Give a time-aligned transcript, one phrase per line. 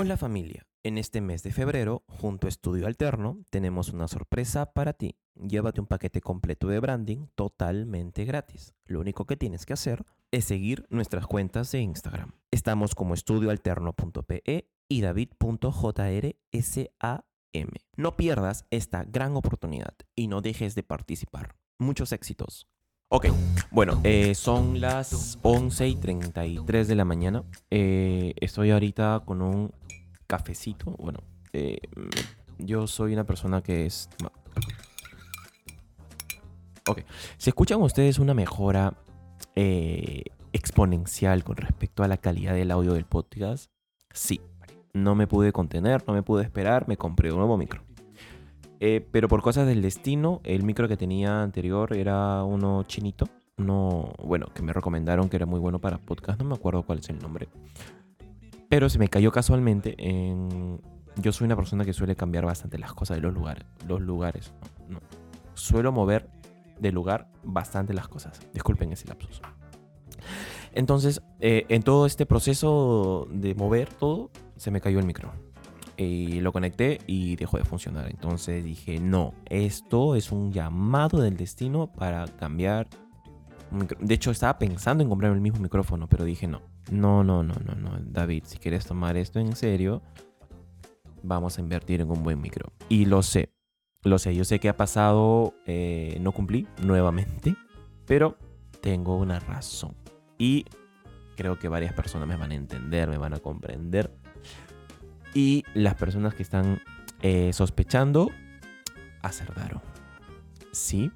[0.00, 4.92] Hola familia, en este mes de febrero, junto a Estudio Alterno, tenemos una sorpresa para
[4.92, 5.16] ti.
[5.34, 8.76] Llévate un paquete completo de branding totalmente gratis.
[8.84, 12.30] Lo único que tienes que hacer es seguir nuestras cuentas de Instagram.
[12.52, 16.34] Estamos como estudioalterno.pe y david.jrsam.
[17.96, 21.56] No pierdas esta gran oportunidad y no dejes de participar.
[21.76, 22.68] Muchos éxitos.
[23.10, 23.28] Ok,
[23.70, 27.42] bueno, eh, son las 11 y 33 de la mañana.
[27.70, 29.72] Eh, estoy ahorita con un
[30.26, 30.90] cafecito.
[30.98, 31.20] Bueno,
[31.54, 31.80] eh,
[32.58, 34.10] yo soy una persona que es...
[36.86, 37.00] Ok,
[37.38, 38.92] si escuchan ustedes una mejora
[40.52, 43.70] exponencial con respecto a la calidad del audio del podcast,
[44.12, 44.42] sí.
[44.92, 47.87] No me pude contener, no me pude esperar, me compré un nuevo micro.
[48.80, 53.28] Eh, pero por cosas del destino, el micro que tenía anterior era uno chinito.
[53.58, 56.40] Uno, bueno, que me recomendaron que era muy bueno para podcast.
[56.40, 57.48] No me acuerdo cuál es el nombre.
[58.68, 60.80] Pero se me cayó casualmente en...
[61.16, 63.64] Yo soy una persona que suele cambiar bastante las cosas de los lugares.
[63.88, 64.52] Los lugares.
[64.88, 65.00] No,
[65.54, 66.30] Suelo mover
[66.78, 68.40] de lugar bastante las cosas.
[68.52, 69.40] Disculpen ese lapsus.
[70.72, 75.32] Entonces, eh, en todo este proceso de mover todo, se me cayó el micro.
[75.98, 78.08] Y lo conecté y dejó de funcionar.
[78.08, 82.88] Entonces dije, no, esto es un llamado del destino para cambiar.
[84.00, 87.54] De hecho, estaba pensando en comprar el mismo micrófono, pero dije, no, no, no, no,
[87.64, 87.98] no, no.
[88.00, 90.00] David, si quieres tomar esto en serio,
[91.22, 92.72] vamos a invertir en un buen micro.
[92.88, 93.52] Y lo sé,
[94.04, 97.56] lo sé, yo sé que ha pasado, eh, no cumplí nuevamente,
[98.06, 98.38] pero
[98.80, 99.96] tengo una razón.
[100.38, 100.64] Y
[101.36, 104.17] creo que varias personas me van a entender, me van a comprender.
[105.34, 106.80] Y las personas que están
[107.22, 108.30] eh, sospechando,
[109.22, 109.80] acertaron.
[110.72, 111.10] Sí,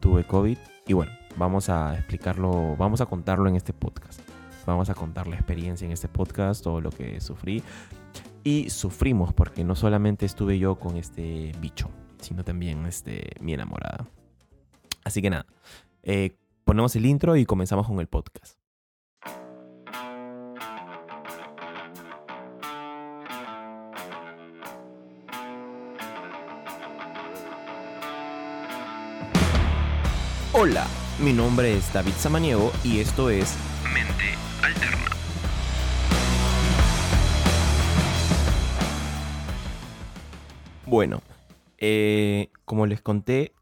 [0.00, 0.58] tuve COVID.
[0.86, 4.20] Y bueno, vamos a explicarlo, vamos a contarlo en este podcast.
[4.66, 7.62] Vamos a contar la experiencia en este podcast, todo lo que sufrí.
[8.44, 14.06] Y sufrimos porque no solamente estuve yo con este bicho, sino también este, mi enamorada.
[15.04, 15.46] Así que nada,
[16.02, 18.61] eh, ponemos el intro y comenzamos con el podcast.
[30.54, 30.86] Hola,
[31.18, 33.56] mi nombre es David Samaniego y esto es
[33.94, 35.06] Mente Alterna.
[40.84, 41.22] Bueno,
[41.78, 43.54] eh, como les conté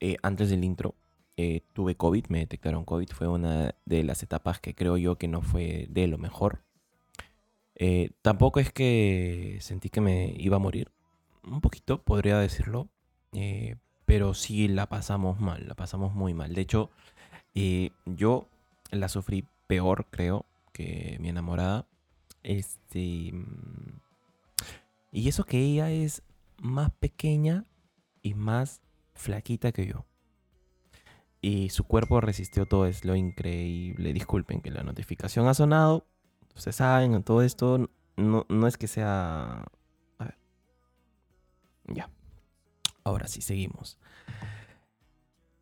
[0.00, 0.94] eh, antes del intro,
[1.36, 5.28] eh, tuve COVID, me detectaron COVID, fue una de las etapas que creo yo que
[5.28, 6.62] no fue de lo mejor.
[8.22, 10.90] Tampoco es que sentí que me iba a morir,
[11.44, 12.88] un poquito podría decirlo,
[13.32, 16.54] eh, pero sí la pasamos mal, la pasamos muy mal.
[16.54, 16.90] De hecho,
[17.54, 18.48] eh, yo
[18.90, 21.86] la sufrí peor, creo, que mi enamorada.
[22.42, 23.32] Este.
[23.32, 24.00] mm,
[25.12, 26.22] Y eso que ella es
[26.62, 27.64] más pequeña
[28.22, 28.80] y más
[29.14, 30.06] flaquita que yo.
[31.40, 34.12] Y su cuerpo resistió todo, es lo increíble.
[34.12, 36.06] Disculpen que la notificación ha sonado.
[36.54, 39.64] Ustedes saben, todo esto no, no es que sea...
[43.06, 43.98] Ahora sí, seguimos.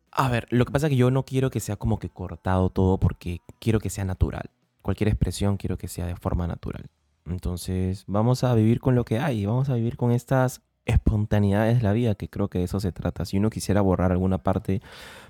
[0.09, 2.71] A ver, lo que pasa es que yo no quiero que sea como que cortado
[2.71, 4.49] todo porque quiero que sea natural.
[4.81, 6.89] Cualquier expresión quiero que sea de forma natural.
[7.27, 11.83] Entonces, vamos a vivir con lo que hay, vamos a vivir con estas espontaneidades de
[11.83, 13.25] la vida, que creo que de eso se trata.
[13.25, 14.81] Si uno quisiera borrar alguna parte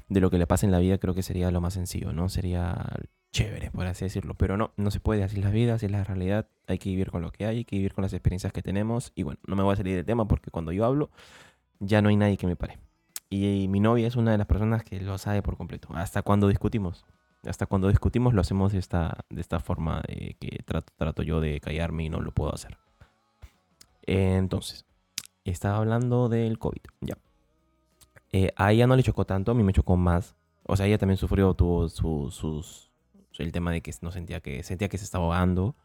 [0.08, 2.30] de lo que le pasa en la vida, creo que sería lo más sencillo, ¿no?
[2.30, 2.94] Sería
[3.34, 4.36] chévere, por así decirlo.
[4.36, 6.48] Pero no, no se puede, así es la vida, así es la realidad.
[6.68, 9.12] Hay que vivir con lo que hay, hay que vivir con las experiencias que tenemos.
[9.16, 11.09] Y bueno, no me voy a salir del tema porque cuando yo hablo,
[11.80, 12.80] ya no hay nadie que me pare.
[13.30, 15.90] Y, mi novia es una de las personas que lo sabe por completo.
[15.94, 17.06] Hasta cuando discutimos.
[17.47, 21.41] Hasta cuando discutimos lo hacemos de esta, de esta forma de que trato, trato yo
[21.41, 22.78] de callarme y no lo puedo hacer.
[24.03, 24.86] Entonces,
[25.44, 26.81] estaba hablando del COVID.
[27.02, 27.18] Ya.
[28.31, 30.36] Eh, a ella no le chocó tanto, a mí me chocó más.
[30.63, 32.92] O sea, ella también sufrió, tuvo su- sus.
[33.38, 34.63] El tema de que no sentía que.
[34.63, 35.75] Sentía que se estaba ahogando.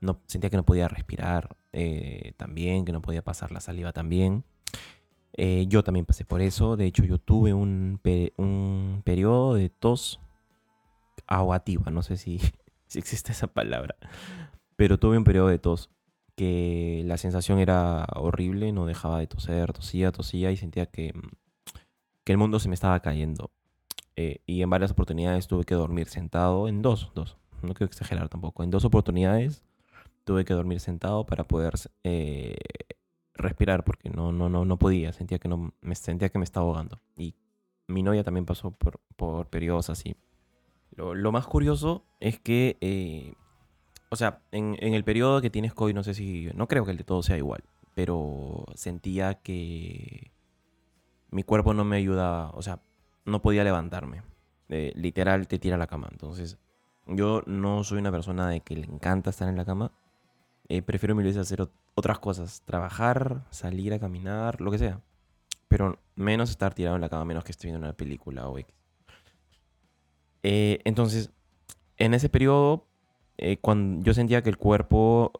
[0.00, 4.44] No, sentía que no podía respirar eh, también, que no podía pasar la saliva también.
[5.36, 6.76] Eh, yo también pasé por eso.
[6.76, 8.00] De hecho, yo tuve un,
[8.36, 10.20] un periodo de tos
[11.26, 11.90] ahogativa.
[11.90, 12.40] No sé si,
[12.86, 13.96] si existe esa palabra.
[14.76, 15.90] Pero tuve un periodo de tos
[16.36, 18.72] que la sensación era horrible.
[18.72, 21.28] No dejaba de toser, tosía, tosía y sentía que, mm,
[22.24, 23.50] que el mundo se me estaba cayendo.
[24.16, 26.68] Eh, y en varias oportunidades tuve que dormir sentado.
[26.68, 27.36] En dos, dos.
[27.62, 28.62] No quiero exagerar tampoco.
[28.64, 29.64] En dos oportunidades
[30.24, 31.74] tuve que dormir sentado para poder
[32.04, 32.56] eh,
[33.36, 35.12] respirar porque no, no, no, no podía.
[35.12, 37.00] Sentía que, no, me, sentía que me estaba ahogando.
[37.16, 37.34] Y
[37.86, 40.16] mi novia también pasó por, por periodos así.
[40.90, 43.34] Lo, lo más curioso es que eh,
[44.08, 46.92] o sea, en, en el periodo que tienes COVID, no sé si, no creo que
[46.92, 50.32] el de todo sea igual, pero sentía que
[51.30, 52.80] mi cuerpo no me ayudaba, o sea,
[53.24, 54.22] no podía levantarme.
[54.68, 56.08] Eh, literal te tira a la cama.
[56.10, 56.58] Entonces,
[57.06, 59.92] yo no soy una persona de que le encanta estar en la cama.
[60.68, 62.62] Eh, prefiero mil veces hacer otras cosas.
[62.64, 65.00] Trabajar, salir a caminar, lo que sea.
[65.68, 68.74] Pero menos estar tirado en la cama, menos que esté viendo una película o X.
[70.42, 71.30] Eh, entonces,
[71.96, 72.86] en ese periodo,
[73.60, 75.32] cuando yo sentía que el cuerpo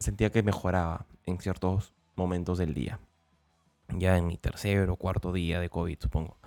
[0.00, 2.98] sentía que mejoraba en ciertos momentos del día.
[3.96, 6.38] Ya en mi tercer o cuarto día de COVID, supongo.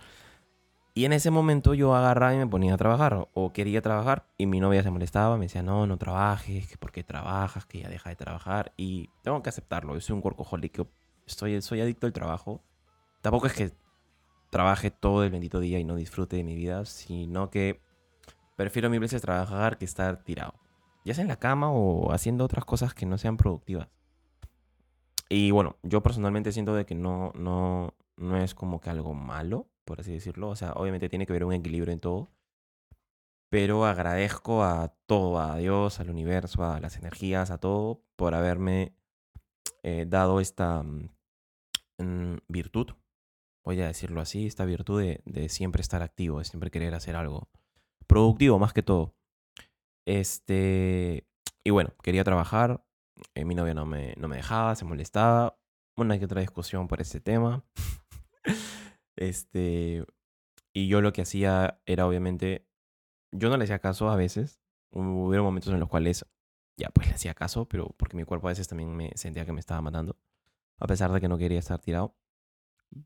[0.96, 4.46] Y en ese momento yo agarraba y me ponía a trabajar, o quería trabajar, y
[4.46, 7.90] mi novia se molestaba, me decía, no, no trabajes, que por qué trabajas, que ya
[7.90, 10.86] deja de trabajar, y tengo que aceptarlo, yo soy un workaholic,
[11.26, 12.62] estoy, soy adicto al trabajo.
[13.22, 13.72] Tampoco es que
[14.52, 17.82] trabaje todo el bendito día y no disfrute de mi vida, sino que
[18.56, 20.54] prefiero mil veces trabajar que estar tirado.
[21.06, 23.88] Ya sea en la cama o haciendo otras cosas que no sean productivas.
[25.28, 29.68] Y bueno, yo personalmente siento de que no, no, no es como que algo malo,
[29.86, 30.50] por así decirlo.
[30.50, 32.32] O sea, obviamente tiene que haber un equilibrio en todo.
[33.50, 38.96] Pero agradezco a todo, a Dios, al universo, a las energías, a todo, por haberme
[39.84, 41.10] eh, dado esta mm,
[42.00, 42.88] mm, virtud,
[43.66, 47.16] voy a decirlo así, esta virtud de, de, siempre estar activo, de siempre querer hacer
[47.16, 47.50] algo
[48.08, 49.14] productivo más que todo.
[50.06, 51.28] Este,
[51.64, 52.86] y bueno, quería trabajar,
[53.36, 55.60] eh, mi novia no me, no me dejaba, se molestaba,
[55.96, 57.66] una que otra discusión por ese tema.
[59.16, 60.06] Este,
[60.74, 62.68] y yo lo que hacía era obviamente,
[63.32, 64.62] yo no le hacía caso a veces,
[64.92, 66.26] hubo momentos en los cuales
[66.78, 69.54] ya pues le hacía caso, pero porque mi cuerpo a veces también me sentía que
[69.54, 70.18] me estaba matando,
[70.80, 72.16] a pesar de que no quería estar tirado.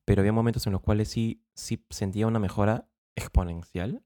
[0.06, 4.04] Pero había momentos en los cuales sí, sí sentía una mejora exponencial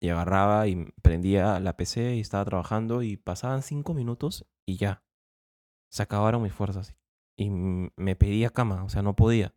[0.00, 5.04] y agarraba y prendía la PC y estaba trabajando y pasaban cinco minutos y ya.
[5.90, 6.96] Se acabaron mis fuerzas.
[7.36, 9.54] Y me pedía cama, o sea, no podía.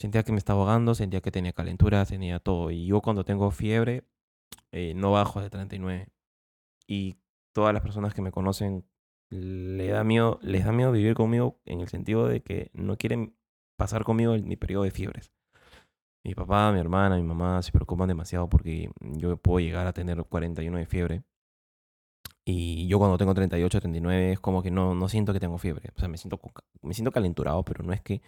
[0.00, 2.70] Sentía que me estaba ahogando, sentía que tenía calentura, tenía todo.
[2.70, 4.04] Y yo cuando tengo fiebre,
[4.72, 6.08] eh, no bajo de 39.
[6.86, 7.16] Y
[7.52, 8.84] todas las personas que me conocen
[9.30, 13.36] le da miedo, les da miedo vivir conmigo en el sentido de que no quieren
[13.76, 15.32] pasar conmigo mi periodo de fiebres.
[16.24, 20.22] Mi papá, mi hermana, mi mamá se preocupan demasiado porque yo puedo llegar a tener
[20.24, 21.22] 41 de fiebre.
[22.44, 25.90] Y yo cuando tengo 38, 39 es como que no, no siento que tengo fiebre.
[25.96, 26.40] O sea, me siento,
[26.82, 28.22] me siento calenturado, pero no es que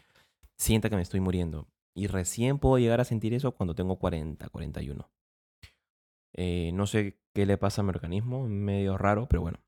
[0.60, 1.68] sienta que me estoy muriendo.
[1.94, 5.10] Y recién puedo llegar a sentir eso cuando tengo 40, 41.
[6.34, 9.58] Eh, no sé qué le pasa a mi organismo, medio raro, pero bueno.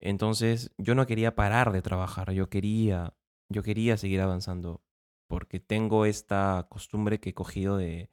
[0.00, 3.14] Entonces yo no quería parar de trabajar, yo quería,
[3.48, 4.82] yo quería seguir avanzando
[5.28, 8.10] porque tengo esta costumbre que he cogido de,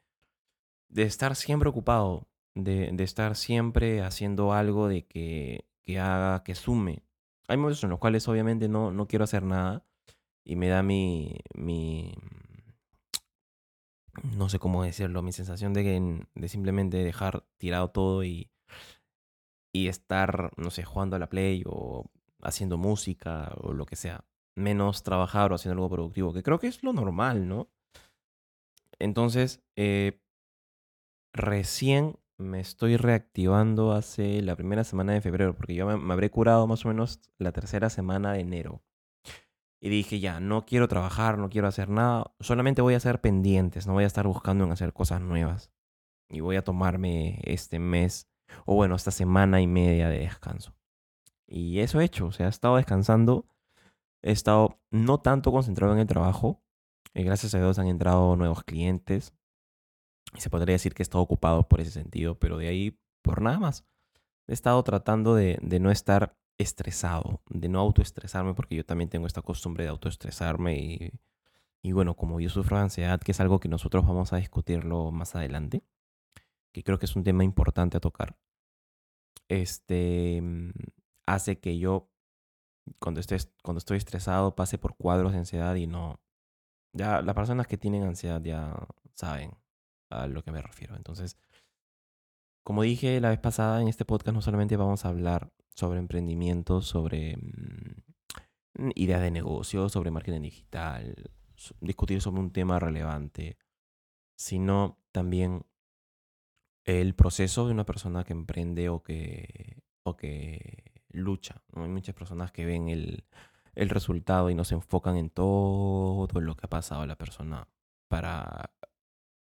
[0.90, 6.56] de estar siempre ocupado, de, de estar siempre haciendo algo de que, que haga, que
[6.56, 7.04] sume.
[7.48, 9.86] Hay momentos en los cuales obviamente no, no quiero hacer nada,
[10.46, 12.14] y me da mi, mi,
[14.24, 18.52] no sé cómo decirlo, mi sensación de, que, de simplemente dejar tirado todo y,
[19.74, 22.06] y estar, no sé, jugando a la play o
[22.42, 24.24] haciendo música o lo que sea.
[24.56, 27.70] Menos trabajar o haciendo algo productivo, que creo que es lo normal, ¿no?
[29.00, 30.22] Entonces, eh,
[31.34, 36.68] recién me estoy reactivando hace la primera semana de febrero, porque yo me habré curado
[36.68, 38.82] más o menos la tercera semana de enero.
[39.86, 43.86] Y dije, ya, no quiero trabajar, no quiero hacer nada, solamente voy a hacer pendientes,
[43.86, 45.70] no voy a estar buscando en hacer cosas nuevas.
[46.28, 48.28] Y voy a tomarme este mes,
[48.66, 50.76] o bueno, esta semana y media de descanso.
[51.46, 53.46] Y eso he hecho, o sea, he estado descansando,
[54.24, 56.64] he estado no tanto concentrado en el trabajo,
[57.14, 59.36] y gracias a Dios han entrado nuevos clientes.
[60.36, 63.40] Y se podría decir que he estado ocupado por ese sentido, pero de ahí, por
[63.40, 63.86] nada más.
[64.48, 69.28] He estado tratando de, de no estar estresado, de no autoestresarme, porque yo también tengo
[69.28, 71.12] esta costumbre de autoestresarme y,
[71.82, 75.12] y bueno, como yo sufro de ansiedad, que es algo que nosotros vamos a discutirlo
[75.12, 75.84] más adelante,
[76.72, 78.38] que creo que es un tema importante a tocar,
[79.50, 80.72] este mm,
[81.26, 82.10] hace que yo
[83.00, 86.20] cuando, esté, cuando estoy estresado pase por cuadros de ansiedad y no...
[86.94, 88.74] Ya las personas que tienen ansiedad ya
[89.14, 89.52] saben
[90.10, 90.96] a lo que me refiero.
[90.96, 91.38] Entonces,
[92.66, 96.82] como dije la vez pasada en este podcast, no solamente vamos a hablar sobre emprendimiento,
[96.82, 101.32] sobre mm, ideas de negocio, sobre marketing digital,
[101.80, 103.60] discutir sobre un tema relevante,
[104.36, 105.68] sino también
[106.86, 111.62] el proceso de una persona que emprende o que, o que lucha.
[111.76, 113.26] Hay muchas personas que ven el,
[113.76, 117.68] el resultado y no se enfocan en todo lo que ha pasado a la persona
[118.08, 118.72] para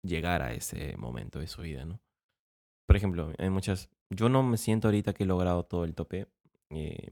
[0.03, 2.01] llegar a ese momento de su vida, ¿no?
[2.87, 6.29] Por ejemplo, hay muchas yo no me siento ahorita que he logrado todo el tope.
[6.71, 7.09] Eh,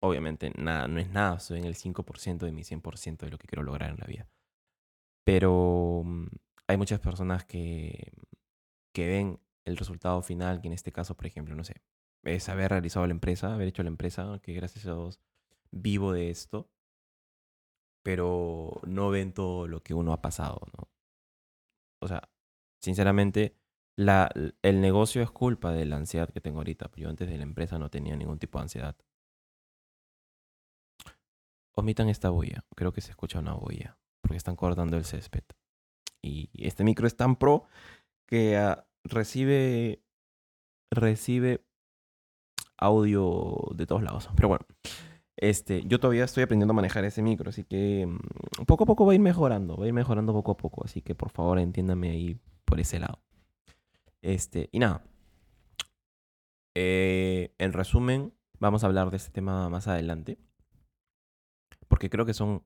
[0.00, 3.46] obviamente, nada, no es nada, soy en el 5% de mi 100% de lo que
[3.46, 4.28] quiero lograr en la vida.
[5.24, 6.26] Pero mm,
[6.66, 8.12] hay muchas personas que,
[8.92, 11.82] que ven el resultado final, que en este caso, por ejemplo, no sé,
[12.24, 15.20] es haber realizado la empresa, haber hecho la empresa, que gracias a Dios
[15.70, 16.70] vivo de esto,
[18.02, 20.88] pero no ven todo lo que uno ha pasado, ¿no?
[22.00, 22.28] O sea,
[22.80, 23.61] sinceramente,
[23.96, 24.30] la,
[24.62, 26.90] el negocio es culpa de la ansiedad que tengo ahorita.
[26.96, 28.96] Yo antes de la empresa no tenía ningún tipo de ansiedad.
[31.74, 32.64] Omitan esta bulla.
[32.74, 33.98] Creo que se escucha una bulla.
[34.20, 35.44] Porque están cortando el césped.
[36.22, 37.66] Y este micro es tan pro
[38.26, 40.02] que ah, recibe.
[40.90, 41.64] Recibe
[42.78, 44.28] audio de todos lados.
[44.36, 44.66] Pero bueno.
[45.36, 49.06] Este, yo todavía estoy aprendiendo a manejar ese micro, así que mm, poco a poco
[49.06, 51.58] va a ir mejorando, va a ir mejorando poco a poco, así que por favor
[51.58, 53.18] entiéndame ahí por ese lado.
[54.22, 55.04] Este, y nada.
[56.74, 60.38] Eh, en resumen, vamos a hablar de este tema más adelante.
[61.88, 62.64] Porque creo que son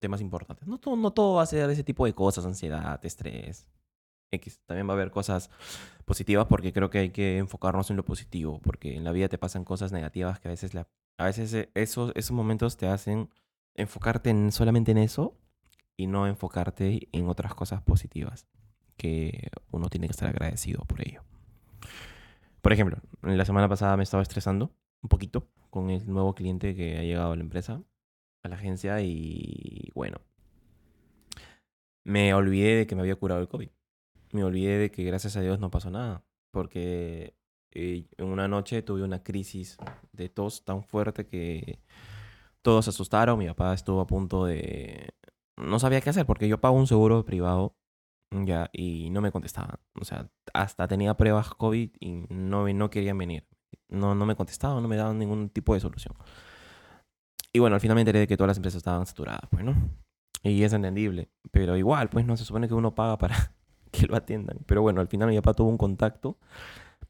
[0.00, 0.66] temas importantes.
[0.66, 3.68] No todo, no todo va a ser ese tipo de cosas, ansiedad, estrés.
[4.32, 4.60] X.
[4.66, 5.50] También va a haber cosas
[6.04, 8.60] positivas porque creo que hay que enfocarnos en lo positivo.
[8.60, 10.88] Porque en la vida te pasan cosas negativas que a veces, la,
[11.18, 13.30] a veces eh, esos, esos momentos te hacen
[13.74, 15.38] enfocarte en, solamente en eso
[15.96, 18.46] y no enfocarte en otras cosas positivas
[18.96, 21.22] que uno tiene que estar agradecido por ello.
[22.62, 24.72] Por ejemplo, la semana pasada me estaba estresando
[25.02, 27.82] un poquito con el nuevo cliente que ha llegado a la empresa,
[28.42, 30.20] a la agencia, y bueno,
[32.04, 33.68] me olvidé de que me había curado el COVID.
[34.32, 37.36] Me olvidé de que gracias a Dios no pasó nada, porque
[37.72, 39.76] eh, en una noche tuve una crisis
[40.12, 41.80] de tos tan fuerte que
[42.62, 43.38] todos se asustaron.
[43.38, 45.10] Mi papá estuvo a punto de...
[45.56, 47.76] No sabía qué hacer porque yo pago un seguro privado
[48.30, 49.78] ya, y no me contestaban.
[50.00, 53.46] O sea, hasta tenía pruebas COVID y no, no querían venir.
[53.88, 56.14] No, no me contestaban, no me daban ningún tipo de solución.
[57.52, 59.74] Y bueno, al final me enteré de que todas las empresas estaban saturadas, pues, ¿no?
[60.42, 61.30] Y es entendible.
[61.50, 63.54] Pero igual, pues, no se supone que uno paga para
[63.90, 64.58] que lo atiendan.
[64.66, 66.38] Pero bueno, al final mi papá tuvo un contacto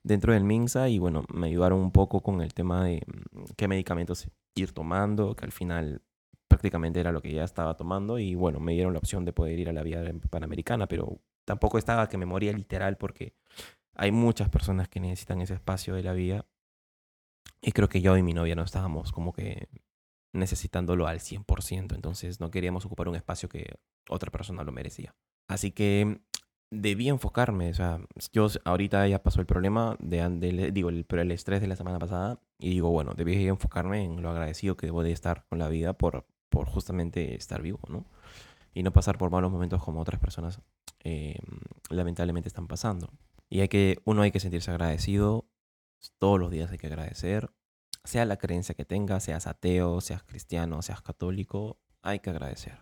[0.03, 3.67] dentro del MINSA y bueno, me ayudaron un poco con el tema de mm, qué
[3.67, 6.03] medicamentos ir tomando, que al final
[6.49, 9.59] prácticamente era lo que ya estaba tomando y bueno, me dieron la opción de poder
[9.59, 13.35] ir a la vía panamericana, pero tampoco estaba que me moría literal porque
[13.95, 16.45] hay muchas personas que necesitan ese espacio de la vía
[17.63, 19.69] y creo que yo y mi novia no estábamos como que
[20.33, 25.15] necesitándolo al 100%, entonces no queríamos ocupar un espacio que otra persona lo merecía.
[25.49, 26.21] Así que
[26.71, 28.01] debí enfocarme, o sea,
[28.33, 32.41] yo ahorita ya pasó el problema de, digo, el, el estrés de la semana pasada
[32.59, 35.93] y digo, bueno, debí enfocarme en lo agradecido que debo de estar con la vida
[35.95, 38.07] por por justamente estar vivo, ¿no?
[38.75, 40.61] Y no pasar por malos momentos como otras personas
[41.05, 41.39] eh,
[41.91, 43.11] lamentablemente están pasando.
[43.49, 45.49] Y hay que, uno hay que sentirse agradecido,
[46.19, 47.51] todos los días hay que agradecer,
[48.05, 52.79] sea la creencia que tengas, seas ateo, seas cristiano, seas católico, hay que agradecer.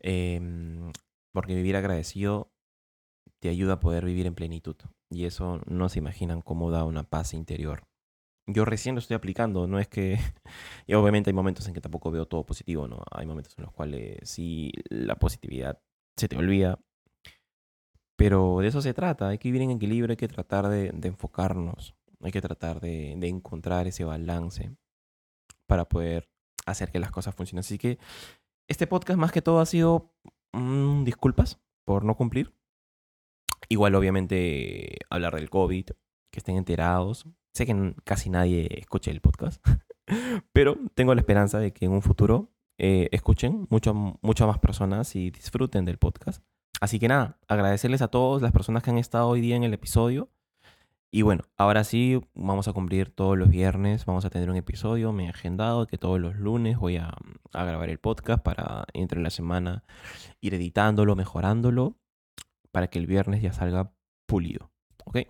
[0.00, 0.92] Em,
[1.32, 2.52] porque vivir agradecido
[3.40, 4.76] te ayuda a poder vivir en plenitud.
[5.10, 7.86] Y eso no se imaginan cómo da una paz interior
[8.48, 10.18] yo recién lo estoy aplicando, no es que...
[10.86, 13.02] y obviamente hay momentos en que tampoco veo todo positivo, ¿no?
[13.10, 15.80] Hay momentos en los cuales sí la positividad
[16.16, 16.80] se te olvida.
[18.16, 21.94] Pero de eso se trata, hay que vivir en equilibrio, hay que tratar de, enfocarnos,
[22.20, 24.74] hay que tratar de, encontrar ese balance
[25.66, 26.28] para poder
[26.66, 27.60] hacer que las cosas funcionen.
[27.60, 27.98] Así que
[28.66, 30.10] este podcast más que todo ha sido
[30.52, 32.52] mm, disculpas por no cumplir.
[33.68, 35.90] Igual obviamente hablar del COVID,
[36.32, 39.64] que estén enterados, Sé que casi nadie escuche el podcast,
[40.52, 45.16] pero tengo la esperanza de que en un futuro eh, escuchen mucho, muchas más personas
[45.16, 46.44] y disfruten del podcast.
[46.80, 49.74] Así que nada, agradecerles a todas las personas que han estado hoy día en el
[49.74, 50.30] episodio.
[51.10, 55.12] Y bueno, ahora sí, vamos a cumplir todos los viernes, vamos a tener un episodio,
[55.12, 57.14] me he agendado que todos los lunes voy a,
[57.52, 59.84] a grabar el podcast para entre la semana
[60.42, 61.96] ir editándolo, mejorándolo,
[62.72, 63.90] para que el viernes ya salga
[64.26, 64.70] pulido.
[65.06, 65.20] ¿Ok?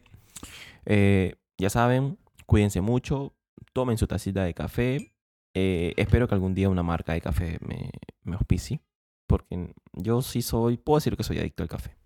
[0.84, 3.34] Eh, ya saben, cuídense mucho,
[3.72, 5.12] tomen su tacita de café.
[5.54, 7.90] Eh, espero que algún día una marca de café me,
[8.22, 8.38] me
[9.26, 11.96] porque yo sí soy, puedo decir que soy adicto al café.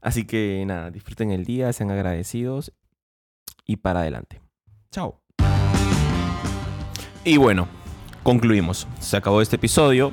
[0.00, 2.72] Así que nada, disfruten el día, sean agradecidos
[3.66, 4.40] y para adelante.
[4.90, 5.20] Chao.
[7.24, 7.68] Y bueno,
[8.22, 8.86] concluimos.
[9.00, 10.12] Se acabó este episodio.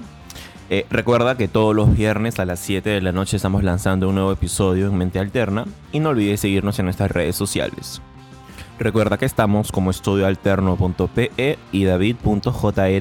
[0.70, 4.16] Eh, recuerda que todos los viernes a las 7 de la noche estamos lanzando un
[4.16, 8.02] nuevo episodio en Mente Alterna y no olvides seguirnos en nuestras redes sociales.
[8.80, 13.00] Recuerda que estamos como estudioalterno.pe y david.jrsam.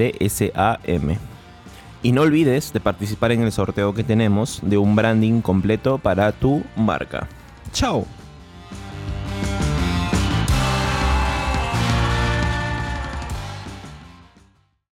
[2.04, 6.32] Y no olvides de participar en el sorteo que tenemos de un branding completo para
[6.32, 7.28] tu marca.
[7.72, 8.06] ¡Chao!